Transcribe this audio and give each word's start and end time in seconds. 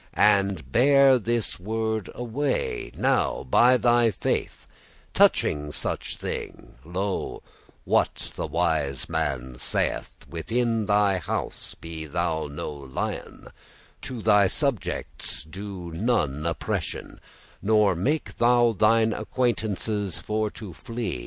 And 0.15 0.71
bear 0.71 1.19
this 1.19 1.59
word 1.59 2.09
away 2.15 2.91
now, 2.97 3.43
by 3.43 3.77
thy 3.77 4.09
faith, 4.09 4.65
Touching 5.13 5.71
such 5.71 6.15
thing, 6.15 6.73
lo, 6.83 7.43
what 7.85 8.31
the 8.35 8.47
wise 8.47 9.07
man 9.07 9.59
saith: 9.59 10.15
'Within 10.27 10.87
thy 10.87 11.19
house 11.19 11.75
be 11.79 12.05
thou 12.07 12.47
no 12.47 12.71
lion; 12.73 13.49
To 14.01 14.23
thy 14.23 14.47
subjects 14.47 15.43
do 15.43 15.91
none 15.91 16.47
oppression; 16.47 17.21
Nor 17.61 17.93
make 17.93 18.39
thou 18.39 18.71
thine 18.71 19.13
acquaintance 19.13 20.17
for 20.17 20.49
to 20.49 20.73
flee. 20.73 21.19